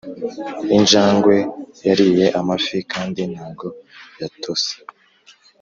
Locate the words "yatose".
4.21-4.71